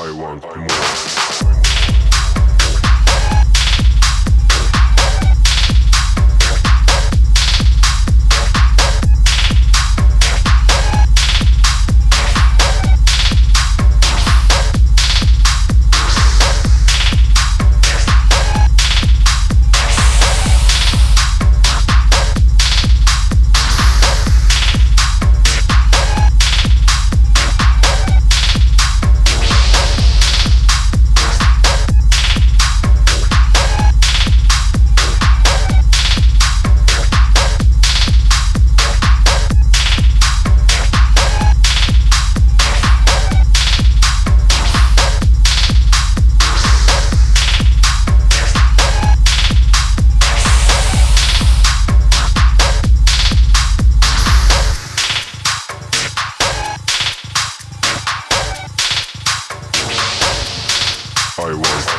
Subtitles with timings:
[0.00, 1.57] I want more.
[61.48, 61.97] I want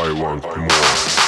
[0.00, 1.27] I want more.